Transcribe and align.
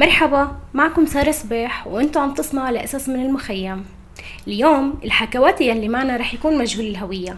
مرحبا 0.00 0.56
معكم 0.74 1.06
سارة 1.06 1.30
صبيح 1.30 1.86
وأنتم 1.86 2.20
عم 2.20 2.34
تسمعوا 2.34 2.70
لقصص 2.70 3.08
من 3.08 3.22
المخيم. 3.26 3.84
اليوم 4.46 4.94
الحكواتي 5.04 5.68
يلي 5.68 5.88
معنا 5.88 6.16
رح 6.16 6.34
يكون 6.34 6.58
مجهول 6.58 6.86
الهوية. 6.86 7.36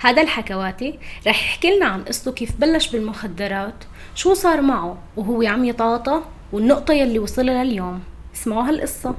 هذا 0.00 0.22
الحكواتي 0.22 0.98
رح 1.26 1.44
يحكي 1.44 1.76
لنا 1.76 1.86
عن 1.86 2.02
قصته 2.02 2.32
كيف 2.32 2.56
بلش 2.56 2.88
بالمخدرات 2.88 3.74
شو 4.14 4.34
صار 4.34 4.60
معه 4.60 4.98
وهو 5.16 5.42
عم 5.42 5.64
يتعاطى 5.64 6.22
والنقطة 6.52 6.94
يلي 6.94 7.18
وصلها 7.18 7.64
لليوم. 7.64 8.00
اسمعوا 8.34 8.68
هالقصة. 8.68 9.14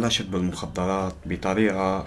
بلشت 0.00 0.26
بالمخدرات 0.26 1.14
بطريقة 1.26 2.04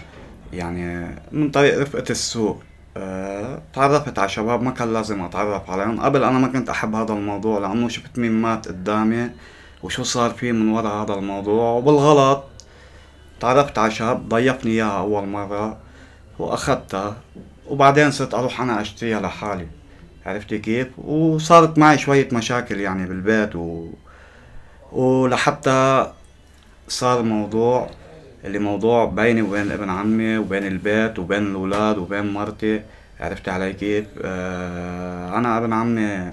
يعني 0.52 1.16
من 1.32 1.50
طريق 1.50 1.78
رفقة 1.78 2.04
السوق. 2.10 2.62
أه 2.96 3.62
تعرفت 3.72 4.18
على 4.18 4.28
شباب 4.28 4.62
ما 4.62 4.70
كان 4.70 4.92
لازم 4.92 5.22
أتعرف 5.22 5.70
عليهم. 5.70 6.00
قبل 6.00 6.24
أنا 6.24 6.38
ما 6.38 6.48
كنت 6.48 6.68
أحب 6.68 6.94
هذا 6.94 7.12
الموضوع 7.12 7.58
لأنه 7.58 7.88
شفت 7.88 8.18
مين 8.18 8.32
مات 8.32 8.68
قدامي 8.68 9.30
وشو 9.82 10.02
صار 10.02 10.30
فيه 10.30 10.52
من 10.52 10.68
وراء 10.68 11.04
هذا 11.04 11.14
الموضوع. 11.14 11.70
وبالغلط 11.70 12.44
تعرفت 13.40 13.78
على 13.78 13.90
شاب 13.90 14.28
ضيفني 14.28 14.72
اياها 14.72 14.98
أول 14.98 15.28
مرة 15.28 15.76
واخدتها 16.38 17.16
وبعدين 17.68 18.10
صرت 18.10 18.34
أروح 18.34 18.60
أنا 18.60 18.80
أشتريها 18.80 19.20
لحالي. 19.20 19.66
عرفتي 20.26 20.58
كيف؟ 20.58 20.98
وصارت 20.98 21.78
معي 21.78 21.98
شوية 21.98 22.28
مشاكل 22.32 22.80
يعني 22.80 23.06
بالبيت 23.06 23.56
و... 23.56 23.86
ولحتى 24.92 26.12
صار 26.90 27.22
موضوع 27.22 27.90
اللي 28.44 28.58
موضوع 28.58 29.04
بيني 29.04 29.42
وبين 29.42 29.72
ابن 29.72 29.90
عمي 29.90 30.38
وبين 30.38 30.66
البيت 30.66 31.18
وبين 31.18 31.42
الأولاد 31.46 31.98
وبين 31.98 32.32
مرتي. 32.32 32.82
عرفت 33.20 33.48
علي 33.48 33.72
كيف؟ 33.72 34.06
آه 34.24 35.38
أنا 35.38 35.58
ابن 35.58 35.72
عمي 35.72 36.32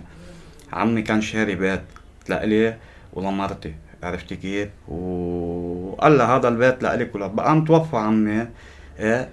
عمي 0.74 1.02
كان 1.02 1.22
شاري 1.22 1.56
بيت 1.56 1.82
لإلي 2.30 2.78
ولمرتي. 3.14 3.74
عرفتي 4.04 4.36
كيف؟ 4.36 4.70
وقال 4.88 6.18
لها 6.18 6.38
هذا 6.38 6.48
البيت 6.48 6.84
لإلك 6.84 7.16
ولا 7.16 7.28
قام 7.28 7.66
توفى 7.66 7.98
عمي 7.98 8.48
إيه؟ 9.00 9.30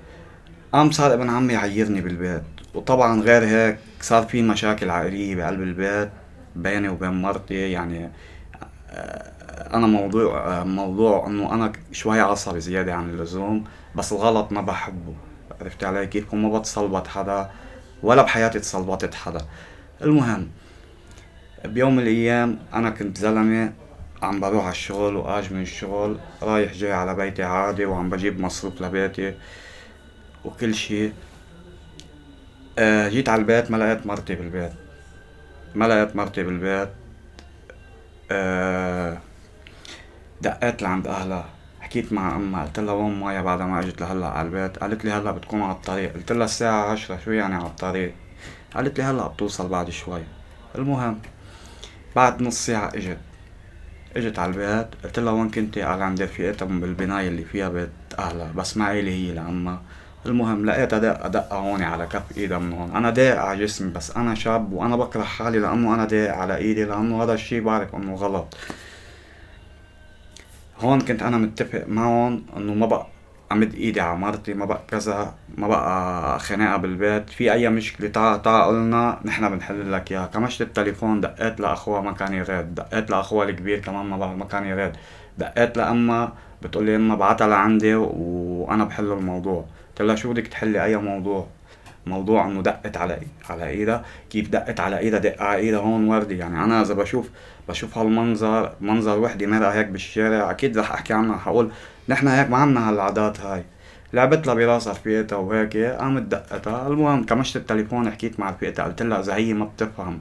قام 0.72 0.90
صار 0.90 1.14
ابن 1.14 1.30
عمي 1.30 1.52
يعيرني 1.52 2.00
بالبيت. 2.00 2.42
وطبعا 2.74 3.20
غير 3.20 3.44
هيك 3.44 3.78
صار 4.00 4.22
في 4.22 4.42
مشاكل 4.42 4.90
عائلية 4.90 5.36
بقلب 5.36 5.62
البيت 5.62 6.10
بيني 6.56 6.88
وبين 6.88 7.22
مرتي. 7.22 7.72
يعني 7.72 8.10
آه 8.90 9.32
أنا 9.54 9.86
موضوع 9.86 10.64
موضوع 10.64 11.26
إنه 11.26 11.54
أنا 11.54 11.72
شوي 11.92 12.20
عصبي 12.20 12.60
زيادة 12.60 12.94
عن 12.94 13.10
اللزوم 13.10 13.64
بس 13.94 14.12
الغلط 14.12 14.52
ما 14.52 14.60
بحبه. 14.60 15.14
عرفت 15.60 15.84
علي 15.84 16.06
كيف؟ 16.06 16.34
وما 16.34 16.58
بتصلبط 16.58 17.06
حدا 17.06 17.50
ولا 18.02 18.22
بحياتي 18.22 18.60
تصلبطت 18.60 19.14
حدا. 19.14 19.46
المهم 20.02 20.48
بيوم 21.64 21.96
من 21.96 22.02
الأيام 22.02 22.58
أنا 22.74 22.90
كنت 22.90 23.18
زلمة 23.18 23.72
عم 24.22 24.40
بروح 24.40 24.62
على 24.62 24.72
الشغل 24.72 25.16
واجي 25.16 25.54
من 25.54 25.62
الشغل 25.62 26.18
رايح 26.42 26.72
جاي 26.72 26.92
على 26.92 27.14
بيتي 27.14 27.42
عادي 27.42 27.84
وعم 27.84 28.10
بجيب 28.10 28.40
مصروف 28.40 28.82
لبيتي 28.82 29.34
وكل 30.44 30.74
شي. 30.74 31.12
آه 32.78 33.08
جيت 33.08 33.28
على 33.28 33.40
البيت 33.40 33.70
ما 33.70 33.76
لقيت 33.76 34.06
مرتي 34.06 34.34
بالبيت. 34.34 34.72
ما 35.74 35.84
لقيت 35.84 36.16
مرتي 36.16 36.42
بالبيت. 36.42 36.88
آه 38.30 39.18
دقيت 40.40 40.82
لعند 40.82 41.06
أهلها. 41.06 41.44
حكيت 41.80 42.12
مع 42.12 42.36
أمها 42.36 42.64
قلت 42.64 42.80
لها 42.80 42.94
وين 42.94 43.20
مايا 43.20 43.42
بعد 43.42 43.62
ما 43.62 43.80
إجت 43.80 44.00
لهلأ 44.00 44.26
على 44.26 44.48
البيت؟ 44.48 44.78
قالت 44.78 45.04
لي 45.04 45.10
هلأ 45.10 45.30
بتكون 45.30 45.62
على 45.62 45.72
الطريق. 45.72 46.14
قلت 46.14 46.32
لها 46.32 46.44
الساعة 46.44 46.90
عشرة 46.90 47.18
شو 47.24 47.30
يعني 47.30 47.54
على 47.54 47.66
الطريق؟ 47.66 48.14
قالت 48.74 48.98
لي 48.98 49.04
هلأ 49.04 49.26
بتوصل 49.26 49.68
بعد 49.68 49.90
شوي. 49.90 50.22
المهم 50.78 51.18
بعد 52.16 52.42
نص 52.42 52.66
ساعة 52.66 52.88
إجت. 52.88 53.18
إجت 54.16 54.38
على 54.38 54.52
البيت 54.52 54.88
قلت 55.04 55.18
لها 55.18 55.32
وين 55.32 55.50
كنتي؟ 55.50 55.82
قال 55.82 56.02
عند 56.02 56.22
رفيقتها 56.22 56.66
بالبناية 56.66 57.28
اللي 57.28 57.44
فيها 57.44 57.68
بيت 57.68 57.90
أهلها 58.18 58.52
بس 58.52 58.76
معي 58.76 59.02
لي 59.02 59.10
هي 59.10 59.34
لعمها. 59.34 59.82
المهم 60.26 60.66
لقيتها 60.66 60.98
دقة 60.98 61.28
دقة 61.28 61.56
هون 61.56 61.82
على 61.82 62.06
كف 62.06 62.36
إيدها 62.36 62.58
من 62.58 62.72
هون. 62.72 62.96
أنا 62.96 63.10
داق 63.10 63.38
على 63.38 63.64
جسمي 63.64 63.90
بس 63.90 64.16
أنا 64.16 64.34
شاب 64.34 64.72
وأنا 64.72 64.96
بكره 64.96 65.22
حالي 65.22 65.58
لأنه 65.58 65.94
أنا 65.94 66.04
داق 66.04 66.34
على 66.34 66.56
إيدي 66.56 66.84
لأنه 66.84 67.22
هذا 67.22 67.34
الشي 67.34 67.60
بعرف 67.60 67.94
إنه 67.94 68.14
غلط. 68.14 68.56
هون 70.80 71.00
كنت 71.00 71.22
أنا 71.22 71.38
متفق 71.38 71.84
معهم 71.88 72.42
إنه 72.56 72.74
ما 72.74 72.86
بقى 72.86 73.06
امد 73.52 73.74
إيدي 73.74 74.00
على 74.00 74.18
مرتي 74.18 74.54
ما 74.54 74.64
بقى 74.64 74.82
كذا 74.88 75.34
ما 75.58 75.68
بقى 75.68 76.38
خناقة 76.38 76.76
بالبيت. 76.76 77.30
في 77.30 77.52
أي 77.52 77.68
مشكلة 77.68 78.08
تعا 78.08 78.36
تعا 78.36 78.62
قلنا 78.66 79.20
نحن 79.24 79.48
بنحل 79.48 79.92
لك 79.92 80.12
إياها. 80.12 80.26
كمشت 80.26 80.62
التليفون 80.62 81.20
دقيت 81.20 81.60
لأخوها 81.60 82.00
ما 82.00 82.12
كان 82.12 82.32
يرد. 82.34 82.74
دقيت 82.74 83.10
لأخوها 83.10 83.48
الكبير 83.48 83.78
كمان 83.78 84.06
ما 84.06 84.34
ما 84.34 84.44
كان 84.44 84.64
يرد. 84.64 84.96
دقيت 85.38 85.76
لأمها 85.76 86.32
بتقول 86.62 86.86
لي 86.86 86.96
اما 86.96 87.14
بعتها 87.14 87.48
لعندي 87.48 87.94
وأنا 87.94 88.84
بحل 88.84 89.12
الموضوع. 89.12 89.64
قلت 89.88 90.02
لها 90.02 90.16
شو 90.16 90.32
بدك 90.32 90.46
تحلي 90.46 90.84
أي 90.84 90.96
موضوع؟ 90.96 91.46
موضوع 92.06 92.46
إنه 92.46 92.62
دقت 92.62 92.96
على 92.96 93.18
على 93.50 93.68
إيدها. 93.68 94.04
كيف 94.30 94.48
دقت 94.48 94.80
على 94.80 94.98
إيدها؟ 94.98 95.18
دق 95.18 95.42
على 95.42 95.56
إيدها 95.56 95.80
هون 95.80 96.08
وردي. 96.08 96.38
يعني 96.38 96.64
أنا 96.64 96.82
إذا 96.82 96.94
بشوف 96.94 97.30
بشوف 97.68 97.98
هالمنظر 97.98 98.72
منظر 98.80 99.18
وحده 99.18 99.46
مرقه 99.46 99.72
هيك 99.72 99.86
بالشارع 99.86 100.50
أكيد 100.50 100.78
رح 100.78 100.92
أحكي 100.92 101.12
عنها. 101.12 101.36
حقول 101.38 101.70
نحن 102.08 102.28
هيك 102.28 102.50
ما 102.50 102.56
عنا 102.56 102.90
هالعادات 102.90 103.40
هاي. 103.40 103.64
لعبت 104.12 104.46
لها 104.46 104.54
براسها 104.54 104.92
رفيقتها 104.92 105.36
وهيك 105.36 105.76
قامت 105.76 106.22
دقتها. 106.22 106.88
المهم 106.88 107.24
كمشت 107.24 107.56
التليفون 107.56 108.10
حكيت 108.10 108.40
مع 108.40 108.50
رفيقتها 108.50 108.84
قلت 108.84 109.02
لها 109.02 109.20
إذا 109.20 109.34
هي 109.34 109.54
ما 109.54 109.64
بتفهم 109.64 110.20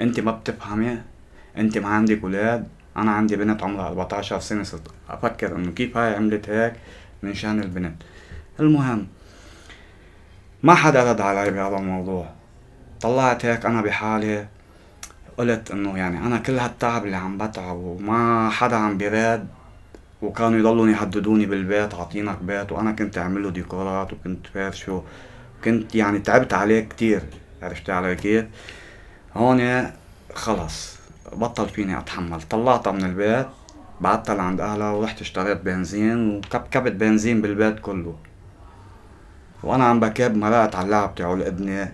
أنت 0.00 0.20
ما 0.20 0.32
بتفهمي 0.32 0.98
أنت 1.56 1.78
ما 1.78 1.88
عندك 1.88 2.22
أولاد. 2.22 2.68
أنا 2.96 3.10
عندي 3.10 3.36
بنت 3.36 3.62
عمرها 3.62 3.88
14 3.88 4.40
سنة 4.40 4.62
صرت 4.62 4.88
أفكر 5.10 5.56
إنه 5.56 5.70
كيف 5.70 5.96
هاي 5.96 6.14
عملت 6.14 6.50
هيك 6.50 6.72
من 7.22 7.34
شأن 7.34 7.60
البنت. 7.60 8.02
المهم 8.60 9.06
ما 10.62 10.74
حدا 10.74 11.12
رد 11.12 11.20
علي 11.20 11.50
بهذا 11.50 11.76
الموضوع. 11.76 12.28
طلعت 13.00 13.46
هيك 13.46 13.66
أنا 13.66 13.82
بحالي 13.82 14.46
قلت 15.38 15.70
إنه 15.70 15.98
يعني 15.98 16.18
أنا 16.18 16.38
كل 16.38 16.58
هالتعب 16.58 17.04
اللي 17.04 17.16
عم 17.16 17.38
بتعب 17.38 17.76
وما 17.76 18.50
حدا 18.50 18.76
عم 18.76 18.98
بيراد 18.98 19.48
وكانوا 20.22 20.58
يضلوا 20.58 20.88
يهددوني 20.88 21.46
بالبيت 21.46 21.94
عاطينك 21.94 22.42
بيت 22.42 22.72
وأنا 22.72 22.92
كنت 22.92 23.18
أعمل 23.18 23.42
له 23.42 23.50
ديكورات 23.50 24.12
وكنت 24.12 24.46
فرشه 24.46 25.04
كنت 25.64 25.94
يعني 25.94 26.18
تعبت 26.18 26.52
عليه 26.52 26.80
كتير 26.80 27.22
عرفت 27.62 27.90
علي 27.90 28.14
كيف؟ 28.14 28.44
هون 29.36 29.90
خلص 30.34 30.96
بطل 31.32 31.68
فيني 31.68 31.98
أتحمل. 31.98 32.42
طلعتها 32.42 32.92
من 32.92 33.04
البيت 33.04 33.46
بعتها 34.00 34.34
لعند 34.34 34.60
أهلها 34.60 34.90
ورحت 34.90 35.20
اشتريت 35.20 35.60
بنزين 35.60 36.36
وكبكبت 36.36 36.92
بنزين 36.92 37.42
بالبيت 37.42 37.80
كله. 37.80 38.16
وأنا 39.62 39.84
عم 39.84 40.00
بكب 40.00 40.36
مرقت 40.36 40.74
على 40.74 40.84
اللعب 40.84 41.14
تاعو 41.14 41.34
لابني 41.36 41.88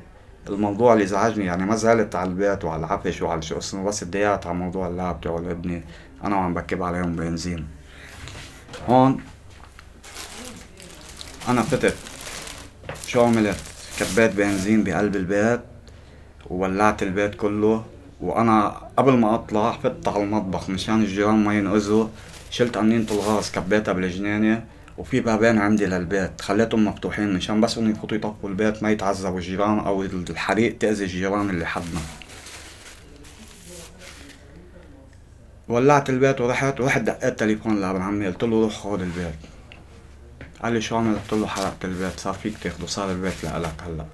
الموضوع 0.49 0.93
اللي 0.93 1.07
زعجني 1.07 1.45
يعني 1.45 1.67
ما 1.67 1.77
زالت 1.77 2.15
على 2.15 2.31
البيت 2.31 2.65
وعلى 2.65 2.87
العفش 2.87 3.23
وعلى 3.23 3.43
شو 3.43 3.59
اسمه 3.59 3.85
بس 3.85 4.03
اتضايقت 4.03 4.47
على 4.47 4.57
موضوع 4.57 4.87
اللعب 4.89 5.21
تاعو 5.21 5.39
لابني 5.39 5.83
أنا 6.25 6.37
وعم 6.37 6.55
بكب 6.55 6.83
عليهم 6.83 7.17
بنزين. 7.17 7.67
هون 8.89 9.21
أنا 11.49 11.63
فتت 11.63 11.97
شو 13.07 13.25
عملت؟ 13.25 13.57
كبيت 14.01 14.35
بنزين 14.35 14.85
بقلب 14.85 15.17
البيت 15.17 15.61
وولعت 16.51 17.03
البيت 17.03 17.35
كله 17.35 17.85
وأنا 18.21 18.69
قبل 18.97 19.13
ما 19.13 19.35
أطلع 19.35 19.73
فت 19.73 20.09
على 20.09 20.23
المطبخ 20.25 20.71
مشان 20.71 21.01
الجيران 21.01 21.45
ما 21.45 21.59
ينقذوا 21.59 22.09
شلت 22.51 22.79
قنينة 22.79 23.07
الغاز 23.11 23.51
كبيتها 23.51 23.93
بالجنينة 23.93 24.65
وفي 24.99 25.21
بابين 25.21 25.59
عندي 25.59 25.87
للبيت. 25.87 26.41
خليتهم 26.41 26.85
مفتوحين 26.85 27.33
مشان 27.33 27.61
بس 27.61 27.79
انه 27.79 27.91
يفوتوا 27.91 28.17
يطفوا 28.17 28.49
البيت 28.49 28.83
ما 28.83 28.91
يتعذبوا 28.91 29.39
الجيران 29.39 29.79
أو 29.79 30.03
الحريق 30.03 30.79
تأذي 30.79 31.05
الجيران 31.05 31.51
اللي 31.51 31.67
حدنا. 31.67 32.01
ولعت 35.69 36.11
البيت 36.11 36.41
ورحت 36.41 36.81
ورحت 36.81 37.01
دقيت 37.01 37.39
تليفون 37.39 37.81
لابن 37.81 38.03
عمي 38.03 38.27
قلت 38.27 38.43
له 38.45 38.63
روح 38.63 38.75
خذ 38.75 39.01
البيت. 39.01 39.35
قال 40.63 40.73
لي 40.73 40.81
شو 40.81 40.97
عملت 40.97 41.19
قلت 41.19 41.41
له 41.41 41.47
حرقت 41.47 41.85
البيت 41.85 42.21
صار 42.21 42.35
فيك 42.35 42.59
تاخده 42.63 42.87
صار 42.87 43.11
البيت 43.11 43.45
لإلك 43.45 43.75
هلأ. 43.87 44.07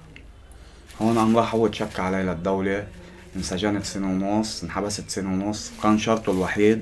هون 1.01 1.17
قام 1.17 1.37
راح 1.37 1.55
هو 1.55 1.67
تشك 1.67 1.99
علي 1.99 2.23
للدولة 2.23 2.87
انسجنت 3.35 3.85
سنة 3.85 4.07
ونص 4.07 4.63
انحبست 4.63 5.09
سنة 5.09 5.33
ونص. 5.33 5.71
كان 5.83 5.97
شرطه 5.97 6.31
الوحيد 6.31 6.81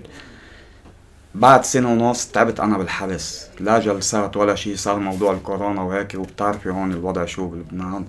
بعد 1.36 1.66
سنة 1.66 1.92
ونص 1.92 2.28
تعبت 2.28 2.60
أنا 2.60 2.78
بالحبس. 2.78 3.48
لا 3.60 3.80
جلسات 3.80 4.38
ولا 4.38 4.56
شي 4.56 4.76
صار 4.76 5.00
موضوع 5.00 5.34
الكورونا 5.34 5.82
وهيك 5.82 6.16
وبتعرفي 6.16 6.70
هون 6.70 6.92
الوضع 6.92 7.26
شو 7.26 7.48
بلبنان. 7.48 8.06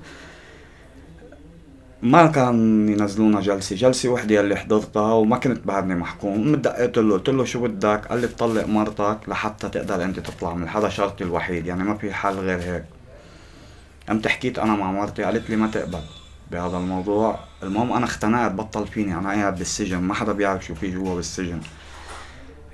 ما 2.03 2.27
كان 2.27 2.89
ينزلونا 2.89 3.41
جلسة. 3.41 3.77
جلسة 3.77 4.09
وحدة 4.09 4.41
اللي 4.41 4.57
حضرتها 4.57 5.13
وما 5.13 5.39
كنت 5.39 5.67
بعدني 5.67 5.95
محكوم. 5.95 6.57
دقيت 6.57 6.99
له 6.99 7.15
قلت 7.15 7.29
له 7.29 7.45
شو 7.45 7.61
بدك؟ 7.61 8.07
قال 8.07 8.21
لي 8.21 8.27
تطلق 8.29 8.67
مرتك 8.67 9.19
لحتى 9.29 9.69
تقدر 9.69 10.05
أنت 10.05 10.21
تطلع 10.21 10.55
من 10.55 10.69
هذا 10.69 10.89
شرطي 10.89 11.25
الوحيد. 11.25 11.67
يعني 11.67 11.85
ما 11.85 11.95
في 11.95 12.13
حل 12.13 12.35
غير 12.35 12.59
هيك. 12.59 12.85
قمت 14.09 14.29
حكيت 14.29 14.59
أنا 14.59 14.77
مع 14.77 14.93
مرتي 14.93 15.23
قالت 15.23 15.51
لي 15.51 15.57
ما 15.57 15.67
تقبل 15.67 16.01
بهذا 16.51 16.77
الموضوع. 16.77 17.39
المهم 17.63 17.93
أنا 17.93 18.05
اختنقت 18.05 18.53
بطل 18.53 18.87
فيني. 18.87 19.15
أنا 19.15 19.29
قاعد 19.29 19.59
بالسجن 19.59 19.99
ما 19.99 20.15
حدا 20.15 20.33
بيعرف 20.33 20.67
شو 20.67 20.75
في 20.75 20.91
جوا 20.91 21.15
بالسجن. 21.15 21.61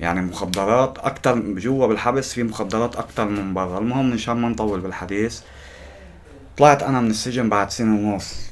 يعني 0.01 0.23
مخدرات 0.23 0.99
أكتر 0.99 1.41
جوا 1.41 1.87
بالحبس 1.87 2.33
في 2.33 2.43
مخدرات 2.43 2.97
أكتر 2.97 3.29
من 3.29 3.55
برا. 3.55 3.79
المهم 3.79 4.11
مشان 4.11 4.37
ما 4.37 4.49
نطول 4.49 4.81
بالحديث. 4.81 5.41
طلعت 6.57 6.83
أنا 6.83 7.01
من 7.01 7.11
السجن 7.11 7.49
بعد 7.49 7.71
سنة 7.71 7.95
ونص. 7.95 8.51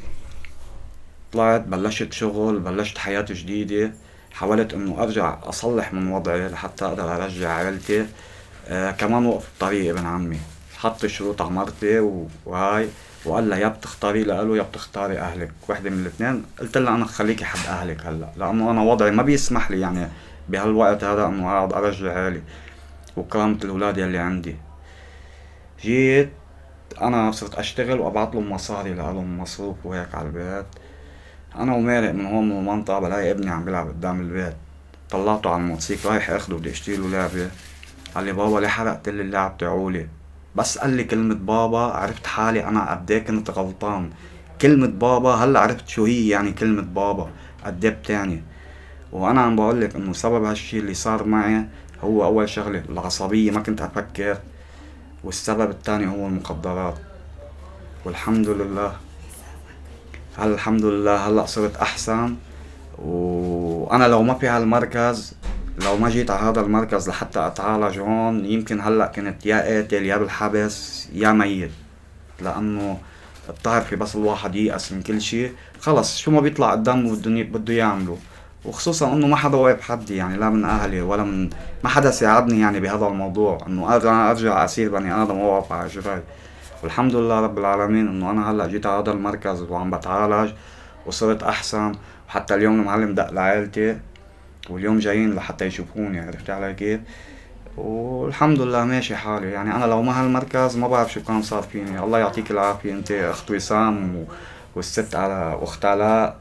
طلعت 1.32 1.60
بلشت 1.60 2.12
شغل 2.12 2.58
بلشت 2.58 2.98
حياة 2.98 3.26
جديدة. 3.30 3.92
حاولت 4.32 4.74
إنه 4.74 5.02
أرجع 5.02 5.38
أصلح 5.42 5.92
من 5.92 6.12
وضعي 6.12 6.48
لحتى 6.48 6.84
أقدر 6.84 7.24
أرجع 7.24 7.52
عائلتي 7.52 8.06
آه 8.66 8.90
كمان 8.90 9.26
وقف 9.26 9.48
طريق 9.60 9.96
ابن 9.96 10.06
عمي. 10.06 10.38
حط 10.76 11.06
شروط 11.06 11.42
على 11.42 11.50
مرتي 11.50 11.98
وهاي. 12.46 12.88
وقال 13.24 13.50
لها 13.50 13.58
يا 13.58 13.68
بتختاري 13.68 14.24
له 14.24 14.56
يا 14.56 14.62
بتختاري 14.62 15.18
أهلك. 15.18 15.50
وحدة 15.68 15.90
من 15.90 16.00
الاثنين 16.00 16.44
قلت 16.60 16.78
لها 16.78 16.94
أنا 16.94 17.04
خليكي 17.04 17.44
حد 17.44 17.68
أهلك 17.68 18.06
هلأ. 18.06 18.28
لأنه 18.36 18.70
أنا 18.70 18.82
وضعي 18.82 19.10
ما 19.10 19.22
بيسمح 19.22 19.70
لي 19.70 19.80
يعني 19.80 20.08
بهالوقت 20.48 21.04
هذا 21.04 21.26
أنه 21.26 21.50
اقعد 21.50 21.72
ارجع 21.72 22.12
عيالي 22.12 22.42
وكرامة 23.16 23.58
الأولاد 23.64 23.98
يلي 23.98 24.18
عندي. 24.18 24.56
جيت 25.82 26.30
أنا 27.00 27.30
صرت 27.32 27.54
أشتغل 27.54 28.00
وأبعث 28.00 28.34
لهم 28.34 28.52
مصاري 28.52 28.94
لهم 28.94 29.38
مصروف 29.40 29.76
وهيك 29.84 30.14
على 30.14 30.26
البيت. 30.28 30.66
أنا 31.56 31.74
ومارق 31.74 32.10
من 32.12 32.26
هون 32.26 32.48
من 32.48 32.58
المنطقة 32.58 32.98
بلاقي 32.98 33.30
ابني 33.30 33.50
عم 33.50 33.64
بيلعب 33.64 33.88
قدام 33.88 34.20
البيت. 34.20 34.56
طلعته 35.10 35.50
على 35.50 35.62
الموتوسيكل 35.62 36.08
رايح 36.08 36.30
أخده 36.30 36.56
بدي 36.56 36.70
أشتري 36.70 36.96
له 36.96 37.08
لعبة. 37.08 37.50
قال 38.14 38.24
لي 38.24 38.32
بابا 38.32 38.60
ليه 38.60 38.68
حرقت 38.68 39.08
لي 39.08 39.22
اللعب 39.22 39.58
تاعولي 39.58 40.08
بس 40.56 40.78
قال 40.78 40.90
لي 40.90 41.04
كلمة 41.04 41.34
بابا 41.34 41.78
عرفت 41.78 42.26
حالي 42.26 42.64
أنا 42.64 42.90
قد 42.90 43.10
إيه 43.10 43.24
كنت 43.24 43.50
غلطان. 43.50 44.10
كلمة 44.60 44.86
بابا 44.86 45.34
هلأ 45.34 45.60
عرفت 45.60 45.88
شو 45.88 46.04
هي 46.04 46.28
يعني 46.28 46.52
كلمة 46.52 46.82
بابا 46.82 47.30
قد 47.64 47.84
إيه 47.84 47.92
بتعني؟ 47.92 48.42
وأنا 49.12 49.40
عم 49.40 49.56
بقول 49.56 49.80
لك 49.80 49.96
إنه 49.96 50.12
سبب 50.12 50.44
هالشي 50.44 50.78
اللي 50.78 50.94
صار 50.94 51.24
معي 51.24 51.64
هو 52.04 52.24
أول 52.24 52.48
شغلة 52.48 52.82
العصبية 52.88 53.50
ما 53.50 53.60
كنت 53.60 53.80
أفكر 53.80 54.38
والسبب 55.24 55.70
الثاني 55.70 56.06
هو 56.06 56.26
المخدرات. 56.26 56.98
والحمد 58.04 58.48
لله. 58.48 58.92
هلا 60.38 60.54
الحمد 60.54 60.84
لله 60.84 61.16
هلأ 61.16 61.46
صرت 61.46 61.76
أحسن؟ 61.76 62.36
وأنا 62.98 64.04
لو 64.04 64.22
ما 64.22 64.34
في 64.34 64.48
هالمركز 64.48 65.34
لو 65.84 65.96
ما 65.96 66.10
جيت 66.10 66.30
على 66.30 66.48
هذا 66.50 66.60
المركز 66.60 67.08
لحتى 67.08 67.46
أتعالج 67.46 67.98
هون 67.98 68.44
يمكن 68.44 68.80
هلأ 68.80 69.06
كنت 69.06 69.46
يا 69.46 69.56
قاتل 69.56 70.06
يا 70.06 70.16
بالحبس 70.16 71.08
يا 71.12 71.32
ميت. 71.32 71.70
لأنه 72.40 72.98
بتعرفي 73.60 73.96
بس 73.96 74.16
الواحد 74.16 74.54
ييأس 74.54 74.92
من 74.92 75.02
كل 75.02 75.20
شيء. 75.20 75.52
خلص 75.80 76.18
شو 76.18 76.30
ما 76.30 76.40
بيطلع 76.40 76.70
قدامه 76.70 77.10
بالدنيا 77.10 77.42
بده 77.42 77.74
يعمله. 77.74 78.18
وخصوصا 78.68 79.12
إنه 79.12 79.26
ما 79.26 79.36
حدا 79.36 79.56
واقف 79.56 79.80
حدي 79.80 80.16
يعني 80.16 80.36
لا 80.36 80.50
من 80.50 80.64
أهلي 80.64 81.00
ولا 81.00 81.22
من 81.22 81.50
ما 81.84 81.88
حدا 81.90 82.10
ساعدني 82.10 82.60
يعني 82.60 82.80
بهذا 82.80 83.06
الموضوع. 83.06 83.58
إنه 83.66 83.94
ارجع 83.94 84.30
أرجع 84.30 84.64
أصير 84.64 84.90
بني 84.90 85.22
آدم 85.22 85.38
واقف 85.38 85.72
على 85.72 85.88
جبال 85.88 86.22
والحمد 86.82 87.14
لله 87.14 87.40
رب 87.40 87.58
العالمين 87.58 88.08
إنه 88.08 88.30
أنا 88.30 88.50
هلأ 88.50 88.66
جيت 88.66 88.86
على 88.86 89.02
هذا 89.02 89.10
المركز 89.10 89.62
وعم 89.62 89.90
بتعالج 89.90 90.52
وصرت 91.06 91.42
أحسن. 91.42 91.92
وحتى 92.28 92.54
اليوم 92.54 92.80
المعلم 92.80 93.14
دق 93.14 93.30
لعائلتي 93.30 93.98
واليوم 94.70 94.98
جايين 94.98 95.34
لحتى 95.34 95.64
يشوفوني 95.64 96.20
عرفت 96.20 96.50
علي 96.50 96.74
كيف؟ 96.74 97.00
والحمد 97.76 98.60
لله 98.60 98.84
ماشي 98.84 99.16
حالي. 99.16 99.50
يعني 99.50 99.74
أنا 99.76 99.84
لو 99.84 100.02
ما 100.02 100.20
هالمركز 100.20 100.76
ما 100.76 100.88
بعرف 100.88 101.12
شو 101.12 101.22
كان 101.22 101.42
صار 101.42 101.62
فيني. 101.62 101.98
الله 102.04 102.18
يعطيك 102.18 102.50
العافية 102.50 102.92
أنت 102.92 103.12
اخت 103.12 103.50
وسام 103.50 104.26
والست 104.76 105.14
على 105.14 105.58
واخت 105.60 105.84
علاء 105.84 106.36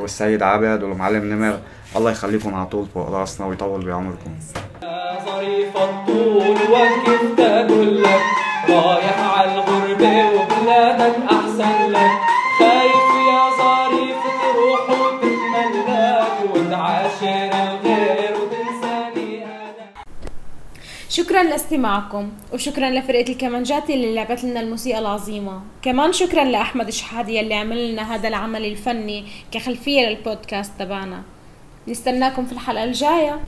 والسيد 0.00 0.42
عابد 0.42 0.82
والمعلم 0.82 1.24
نمر 1.32 1.58
الله 1.96 2.10
يخليكم 2.10 2.54
على 2.54 2.66
طول 2.66 2.86
فوق 2.94 3.10
راسنا 3.10 3.46
ويطول 3.46 3.84
بعمركم. 3.86 4.32
ظريف 5.26 5.76
الطول 5.76 6.56
وكيف 6.72 7.22
تقول 7.36 8.02
لك 8.02 8.22
رايح 8.68 9.38
على 9.38 9.54
الغربة 9.54 10.14
وبلادك 10.34 11.16
أحسن 11.36 11.90
لك. 11.90 12.10
خايف 12.58 13.06
يا 13.30 13.42
ظريف 13.62 14.20
تروح 14.42 14.84
وتتملك 15.00 15.88
وتعاشر 16.54 17.50
الغير 17.62 17.99
شكرا 21.10 21.42
لاستماعكم 21.42 22.30
وشكرا 22.52 22.90
لفرقة 22.90 23.32
الكمانجات 23.32 23.90
اللي 23.90 24.14
لعبت 24.14 24.44
لنا 24.44 24.60
الموسيقى 24.60 24.98
العظيمة. 24.98 25.60
كمان 25.82 26.12
شكرا 26.12 26.44
لأحمد 26.44 26.90
شحادي 26.90 27.40
اللي 27.40 27.54
عمل 27.54 27.92
لنا 27.92 28.14
هذا 28.14 28.28
العمل 28.28 28.64
الفني 28.64 29.24
كخلفية 29.52 30.08
للبودكاست 30.08 30.72
تبعنا. 30.78 31.22
نستناكم 31.88 32.46
في 32.46 32.52
الحلقة 32.52 32.84
الجاية. 32.84 33.40